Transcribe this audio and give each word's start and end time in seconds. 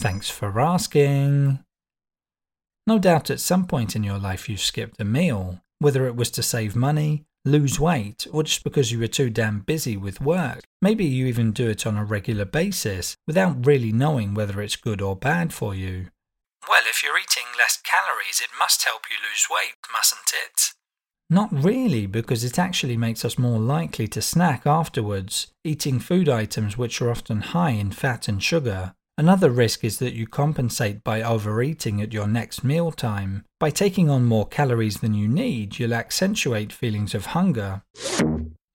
Thanks 0.00 0.30
for 0.30 0.58
asking. 0.58 1.58
No 2.86 2.98
doubt 2.98 3.28
at 3.28 3.38
some 3.38 3.66
point 3.66 3.94
in 3.94 4.02
your 4.02 4.18
life 4.18 4.48
you 4.48 4.56
skipped 4.56 4.98
a 4.98 5.04
meal, 5.04 5.60
whether 5.78 6.06
it 6.06 6.16
was 6.16 6.30
to 6.30 6.42
save 6.42 6.74
money, 6.74 7.26
lose 7.44 7.78
weight, 7.78 8.26
or 8.32 8.42
just 8.42 8.64
because 8.64 8.90
you 8.90 8.98
were 8.98 9.08
too 9.08 9.28
damn 9.28 9.60
busy 9.60 9.98
with 9.98 10.18
work. 10.18 10.62
Maybe 10.80 11.04
you 11.04 11.26
even 11.26 11.52
do 11.52 11.68
it 11.68 11.86
on 11.86 11.98
a 11.98 12.04
regular 12.04 12.46
basis 12.46 13.14
without 13.26 13.66
really 13.66 13.92
knowing 13.92 14.32
whether 14.32 14.62
it's 14.62 14.74
good 14.74 15.02
or 15.02 15.14
bad 15.14 15.52
for 15.52 15.74
you. 15.74 16.06
Well, 16.66 16.84
if 16.88 17.02
you're 17.02 17.18
eating 17.18 17.52
less 17.58 17.78
calories, 17.82 18.40
it 18.40 18.58
must 18.58 18.82
help 18.86 19.02
you 19.10 19.18
lose 19.18 19.48
weight, 19.50 19.76
mustn't 19.92 20.32
it? 20.32 20.72
Not 21.28 21.52
really, 21.52 22.06
because 22.06 22.42
it 22.42 22.58
actually 22.58 22.96
makes 22.96 23.22
us 23.22 23.38
more 23.38 23.58
likely 23.58 24.08
to 24.08 24.22
snack 24.22 24.66
afterwards, 24.66 25.48
eating 25.62 26.00
food 26.00 26.26
items 26.26 26.78
which 26.78 27.02
are 27.02 27.10
often 27.10 27.42
high 27.42 27.72
in 27.72 27.90
fat 27.90 28.28
and 28.28 28.42
sugar. 28.42 28.94
Another 29.20 29.50
risk 29.50 29.84
is 29.84 29.98
that 29.98 30.14
you 30.14 30.26
compensate 30.26 31.04
by 31.04 31.20
overeating 31.20 32.00
at 32.00 32.10
your 32.10 32.26
next 32.26 32.64
mealtime. 32.64 33.44
By 33.58 33.68
taking 33.68 34.08
on 34.08 34.24
more 34.24 34.46
calories 34.46 35.00
than 35.00 35.12
you 35.12 35.28
need, 35.28 35.78
you'll 35.78 35.92
accentuate 35.92 36.72
feelings 36.72 37.14
of 37.14 37.26
hunger. 37.26 37.82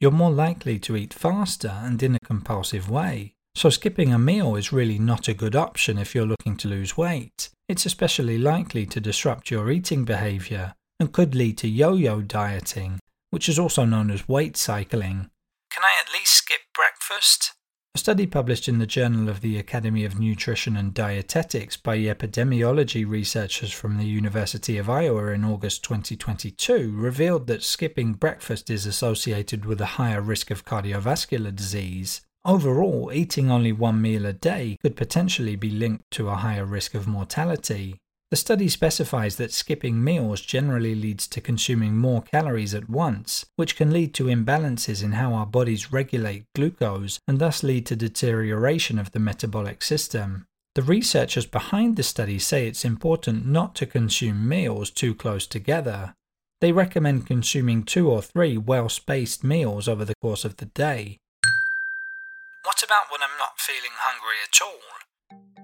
You're 0.00 0.10
more 0.10 0.30
likely 0.30 0.78
to 0.78 0.96
eat 0.96 1.12
faster 1.12 1.82
and 1.84 2.02
in 2.02 2.14
a 2.14 2.24
compulsive 2.24 2.88
way. 2.88 3.34
So, 3.54 3.68
skipping 3.68 4.14
a 4.14 4.18
meal 4.18 4.56
is 4.56 4.72
really 4.72 4.98
not 4.98 5.28
a 5.28 5.34
good 5.34 5.54
option 5.54 5.98
if 5.98 6.14
you're 6.14 6.24
looking 6.24 6.56
to 6.56 6.68
lose 6.68 6.96
weight. 6.96 7.50
It's 7.68 7.84
especially 7.84 8.38
likely 8.38 8.86
to 8.86 8.98
disrupt 8.98 9.50
your 9.50 9.70
eating 9.70 10.06
behavior 10.06 10.72
and 10.98 11.12
could 11.12 11.34
lead 11.34 11.58
to 11.58 11.68
yo 11.68 11.92
yo 11.96 12.22
dieting, 12.22 12.98
which 13.28 13.46
is 13.46 13.58
also 13.58 13.84
known 13.84 14.10
as 14.10 14.26
weight 14.26 14.56
cycling. 14.56 15.28
Can 15.70 15.82
I 15.84 16.00
at 16.00 16.10
least 16.14 16.32
skip 16.32 16.60
breakfast? 16.74 17.52
A 17.92 17.98
study 17.98 18.24
published 18.24 18.68
in 18.68 18.78
the 18.78 18.86
Journal 18.86 19.28
of 19.28 19.40
the 19.40 19.58
Academy 19.58 20.04
of 20.04 20.20
Nutrition 20.20 20.76
and 20.76 20.94
Dietetics 20.94 21.76
by 21.76 21.98
epidemiology 21.98 23.04
researchers 23.04 23.72
from 23.72 23.98
the 23.98 24.04
University 24.04 24.78
of 24.78 24.88
Iowa 24.88 25.32
in 25.32 25.44
August 25.44 25.82
2022 25.82 26.94
revealed 26.94 27.48
that 27.48 27.64
skipping 27.64 28.12
breakfast 28.12 28.70
is 28.70 28.86
associated 28.86 29.64
with 29.64 29.80
a 29.80 29.96
higher 29.98 30.20
risk 30.20 30.52
of 30.52 30.64
cardiovascular 30.64 31.52
disease. 31.52 32.20
Overall, 32.44 33.10
eating 33.12 33.50
only 33.50 33.72
one 33.72 34.00
meal 34.00 34.24
a 34.24 34.32
day 34.32 34.78
could 34.80 34.94
potentially 34.94 35.56
be 35.56 35.70
linked 35.70 36.08
to 36.12 36.28
a 36.28 36.36
higher 36.36 36.64
risk 36.64 36.94
of 36.94 37.08
mortality. 37.08 37.98
The 38.30 38.36
study 38.36 38.68
specifies 38.68 39.36
that 39.36 39.52
skipping 39.52 40.04
meals 40.04 40.40
generally 40.40 40.94
leads 40.94 41.26
to 41.26 41.40
consuming 41.40 41.96
more 41.96 42.22
calories 42.22 42.74
at 42.74 42.88
once, 42.88 43.44
which 43.56 43.74
can 43.74 43.92
lead 43.92 44.14
to 44.14 44.26
imbalances 44.26 45.02
in 45.02 45.12
how 45.12 45.34
our 45.34 45.46
bodies 45.46 45.92
regulate 45.92 46.44
glucose 46.54 47.18
and 47.26 47.40
thus 47.40 47.64
lead 47.64 47.86
to 47.86 47.96
deterioration 47.96 49.00
of 49.00 49.10
the 49.10 49.18
metabolic 49.18 49.82
system. 49.82 50.46
The 50.76 50.82
researchers 50.82 51.44
behind 51.44 51.96
the 51.96 52.04
study 52.04 52.38
say 52.38 52.68
it's 52.68 52.84
important 52.84 53.46
not 53.46 53.74
to 53.76 53.86
consume 53.86 54.48
meals 54.48 54.90
too 54.90 55.16
close 55.16 55.48
together. 55.48 56.14
They 56.60 56.70
recommend 56.70 57.26
consuming 57.26 57.82
two 57.82 58.08
or 58.08 58.22
three 58.22 58.56
well 58.56 58.88
spaced 58.88 59.42
meals 59.42 59.88
over 59.88 60.04
the 60.04 60.14
course 60.22 60.44
of 60.44 60.58
the 60.58 60.66
day. 60.66 61.18
What 62.62 62.80
about 62.84 63.10
when 63.10 63.22
I'm 63.22 63.38
not 63.38 63.58
feeling 63.58 63.96
hungry 63.98 64.36
at 64.46 64.62
all? 64.62 65.09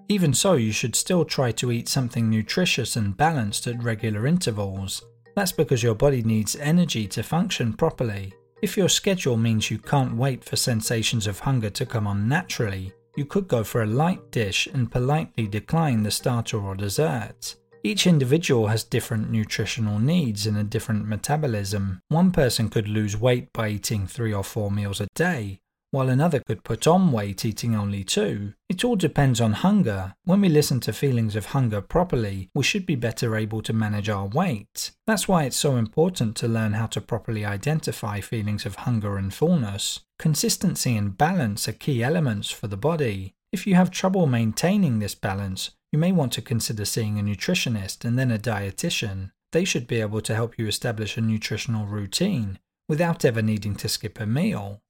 Even 0.08 0.32
so, 0.32 0.54
you 0.54 0.72
should 0.72 0.94
still 0.94 1.24
try 1.24 1.50
to 1.52 1.72
eat 1.72 1.88
something 1.88 2.30
nutritious 2.30 2.96
and 2.96 3.16
balanced 3.16 3.66
at 3.66 3.82
regular 3.82 4.26
intervals. 4.26 5.02
That's 5.34 5.52
because 5.52 5.82
your 5.82 5.94
body 5.94 6.22
needs 6.22 6.56
energy 6.56 7.06
to 7.08 7.22
function 7.22 7.72
properly. 7.72 8.32
If 8.62 8.76
your 8.76 8.88
schedule 8.88 9.36
means 9.36 9.70
you 9.70 9.78
can't 9.78 10.16
wait 10.16 10.44
for 10.44 10.56
sensations 10.56 11.26
of 11.26 11.40
hunger 11.40 11.70
to 11.70 11.84
come 11.84 12.06
on 12.06 12.28
naturally, 12.28 12.92
you 13.16 13.24
could 13.24 13.48
go 13.48 13.64
for 13.64 13.82
a 13.82 13.86
light 13.86 14.30
dish 14.30 14.66
and 14.72 14.90
politely 14.90 15.46
decline 15.46 16.02
the 16.02 16.10
starter 16.10 16.58
or 16.58 16.74
dessert. 16.74 17.56
Each 17.82 18.06
individual 18.06 18.66
has 18.68 18.82
different 18.82 19.30
nutritional 19.30 19.98
needs 19.98 20.46
and 20.46 20.56
a 20.56 20.64
different 20.64 21.06
metabolism. 21.06 22.00
One 22.08 22.30
person 22.30 22.68
could 22.68 22.88
lose 22.88 23.16
weight 23.16 23.52
by 23.52 23.68
eating 23.68 24.06
three 24.06 24.32
or 24.32 24.42
four 24.42 24.70
meals 24.70 25.00
a 25.00 25.06
day, 25.14 25.60
while 25.96 26.10
another 26.10 26.40
could 26.40 26.62
put 26.62 26.86
on 26.86 27.10
weight 27.10 27.42
eating 27.42 27.74
only 27.74 28.04
two. 28.04 28.52
It 28.68 28.84
all 28.84 28.96
depends 28.96 29.40
on 29.40 29.54
hunger. 29.54 30.14
When 30.24 30.42
we 30.42 30.50
listen 30.50 30.78
to 30.80 30.92
feelings 30.92 31.34
of 31.34 31.46
hunger 31.46 31.80
properly, 31.80 32.50
we 32.54 32.64
should 32.64 32.84
be 32.84 32.96
better 32.96 33.34
able 33.34 33.62
to 33.62 33.72
manage 33.72 34.10
our 34.10 34.26
weight. 34.26 34.90
That's 35.06 35.26
why 35.26 35.44
it's 35.44 35.56
so 35.56 35.76
important 35.76 36.36
to 36.36 36.48
learn 36.48 36.74
how 36.74 36.84
to 36.88 37.00
properly 37.00 37.46
identify 37.46 38.20
feelings 38.20 38.66
of 38.66 38.74
hunger 38.74 39.16
and 39.16 39.32
fullness. 39.32 40.00
Consistency 40.18 40.94
and 40.94 41.16
balance 41.16 41.66
are 41.66 41.72
key 41.72 42.02
elements 42.02 42.50
for 42.50 42.66
the 42.66 42.76
body. 42.76 43.32
If 43.50 43.66
you 43.66 43.74
have 43.76 43.90
trouble 43.90 44.26
maintaining 44.26 44.98
this 44.98 45.14
balance, 45.14 45.70
you 45.92 45.98
may 45.98 46.12
want 46.12 46.34
to 46.34 46.42
consider 46.42 46.84
seeing 46.84 47.18
a 47.18 47.22
nutritionist 47.22 48.04
and 48.04 48.18
then 48.18 48.30
a 48.30 48.38
dietitian. 48.38 49.30
They 49.52 49.64
should 49.64 49.86
be 49.86 50.02
able 50.02 50.20
to 50.20 50.34
help 50.34 50.58
you 50.58 50.66
establish 50.66 51.16
a 51.16 51.22
nutritional 51.22 51.86
routine 51.86 52.58
without 52.86 53.24
ever 53.24 53.40
needing 53.40 53.74
to 53.76 53.88
skip 53.88 54.20
a 54.20 54.26
meal. 54.26 54.82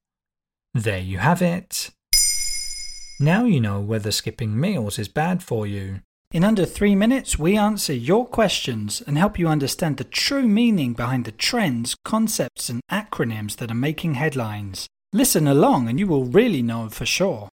There 0.77 0.99
you 0.99 1.17
have 1.17 1.41
it. 1.41 1.89
Now 3.19 3.45
you 3.45 3.59
know 3.59 3.79
whether 3.79 4.11
skipping 4.11 4.59
meals 4.59 4.99
is 4.99 5.07
bad 5.07 5.41
for 5.41 5.65
you. 5.65 6.01
In 6.31 6.43
under 6.43 6.65
three 6.65 6.93
minutes, 6.93 7.39
we 7.39 7.57
answer 7.57 7.93
your 7.93 8.27
questions 8.27 9.01
and 9.07 9.17
help 9.17 9.39
you 9.39 9.47
understand 9.47 9.97
the 9.97 10.03
true 10.03 10.47
meaning 10.47 10.93
behind 10.93 11.25
the 11.25 11.31
trends, 11.31 11.95
concepts, 12.05 12.69
and 12.69 12.81
acronyms 12.91 13.55
that 13.55 13.71
are 13.71 13.85
making 13.87 14.13
headlines. 14.13 14.85
Listen 15.11 15.47
along 15.47 15.89
and 15.89 15.97
you 15.97 16.05
will 16.05 16.25
really 16.25 16.61
know 16.61 16.89
for 16.89 17.07
sure. 17.07 17.49